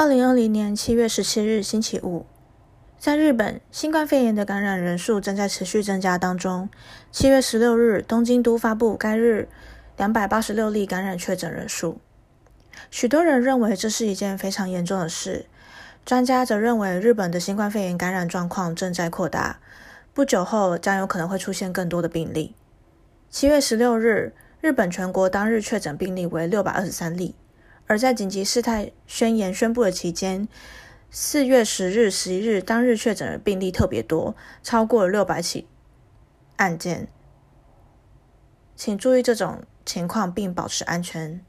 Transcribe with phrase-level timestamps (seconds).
[0.00, 2.24] 二零二零年七月十七日星期五，
[3.00, 6.70] 在日本，新冠肺炎的感染人数正在持续增加当中。
[7.10, 9.48] 七月十六日，东京都发布该日
[9.96, 11.98] 两百八十六例感染确诊人数。
[12.92, 15.46] 许多人认为这是一件非常严重的事，
[16.04, 19.58] 专家则认为日本的新冠肺炎感染状况正在扩大，
[20.14, 22.54] 不久后将有可能会出现更多的病例。
[23.28, 27.34] 七月十六日，日本全国当日确诊病例为六百二十三例。
[27.88, 30.46] 而在紧急事态宣言宣布的期间，
[31.10, 35.66] 四月十日、十一日当日确诊的病例特别多，超过了六百起
[36.56, 37.08] 案件。
[38.76, 41.44] 请注意这种情况并保持安全。